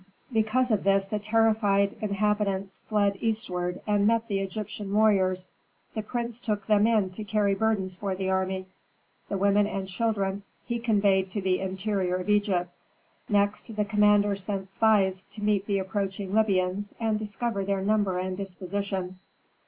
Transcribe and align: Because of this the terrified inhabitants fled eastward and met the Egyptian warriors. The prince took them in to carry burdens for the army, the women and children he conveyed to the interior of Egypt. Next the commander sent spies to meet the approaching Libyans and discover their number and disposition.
Because 0.33 0.71
of 0.71 0.83
this 0.83 1.05
the 1.05 1.19
terrified 1.19 1.95
inhabitants 2.01 2.79
fled 2.87 3.17
eastward 3.19 3.81
and 3.85 4.07
met 4.07 4.27
the 4.27 4.39
Egyptian 4.39 4.91
warriors. 4.91 5.53
The 5.93 6.01
prince 6.01 6.39
took 6.41 6.65
them 6.65 6.87
in 6.87 7.11
to 7.11 7.23
carry 7.23 7.53
burdens 7.53 7.97
for 7.97 8.15
the 8.15 8.27
army, 8.27 8.65
the 9.29 9.37
women 9.37 9.67
and 9.67 9.87
children 9.87 10.41
he 10.65 10.79
conveyed 10.79 11.29
to 11.29 11.41
the 11.43 11.59
interior 11.59 12.15
of 12.15 12.29
Egypt. 12.29 12.71
Next 13.29 13.75
the 13.75 13.85
commander 13.85 14.35
sent 14.35 14.69
spies 14.69 15.23
to 15.25 15.43
meet 15.43 15.67
the 15.67 15.77
approaching 15.77 16.33
Libyans 16.33 16.95
and 16.99 17.19
discover 17.19 17.63
their 17.63 17.81
number 17.81 18.17
and 18.17 18.35
disposition. 18.35 19.19